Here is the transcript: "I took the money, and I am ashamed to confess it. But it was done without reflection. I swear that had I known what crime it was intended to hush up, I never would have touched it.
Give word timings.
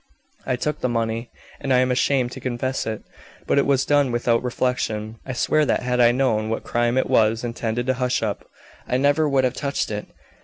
"I 0.47 0.55
took 0.55 0.79
the 0.79 0.89
money, 0.89 1.29
and 1.59 1.71
I 1.71 1.77
am 1.77 1.91
ashamed 1.91 2.31
to 2.31 2.39
confess 2.39 2.87
it. 2.87 3.03
But 3.45 3.59
it 3.59 3.67
was 3.67 3.85
done 3.85 4.11
without 4.11 4.41
reflection. 4.43 5.17
I 5.27 5.33
swear 5.33 5.63
that 5.67 5.83
had 5.83 5.99
I 5.99 6.11
known 6.11 6.49
what 6.49 6.63
crime 6.63 6.97
it 6.97 7.07
was 7.07 7.43
intended 7.43 7.85
to 7.85 7.93
hush 7.93 8.23
up, 8.23 8.49
I 8.87 8.97
never 8.97 9.29
would 9.29 9.43
have 9.43 9.53
touched 9.53 9.91
it. 9.91 10.07